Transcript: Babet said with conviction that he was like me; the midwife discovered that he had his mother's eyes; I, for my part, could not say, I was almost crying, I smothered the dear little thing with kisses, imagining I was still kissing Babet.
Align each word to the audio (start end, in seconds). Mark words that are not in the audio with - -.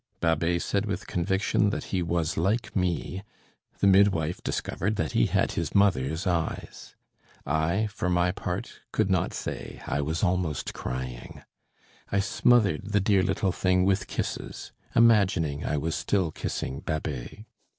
Babet 0.19 0.63
said 0.63 0.87
with 0.87 1.05
conviction 1.05 1.69
that 1.69 1.83
he 1.93 2.01
was 2.01 2.35
like 2.35 2.75
me; 2.75 3.21
the 3.81 3.85
midwife 3.85 4.41
discovered 4.41 4.95
that 4.95 5.11
he 5.11 5.27
had 5.27 5.51
his 5.51 5.75
mother's 5.75 6.25
eyes; 6.25 6.95
I, 7.45 7.85
for 7.85 8.09
my 8.09 8.31
part, 8.31 8.79
could 8.91 9.11
not 9.11 9.31
say, 9.31 9.79
I 9.85 10.01
was 10.01 10.23
almost 10.23 10.73
crying, 10.73 11.43
I 12.11 12.19
smothered 12.19 12.93
the 12.93 12.99
dear 12.99 13.21
little 13.21 13.51
thing 13.51 13.85
with 13.85 14.07
kisses, 14.07 14.71
imagining 14.95 15.63
I 15.63 15.77
was 15.77 15.93
still 15.93 16.31
kissing 16.31 16.79
Babet. 16.79 17.45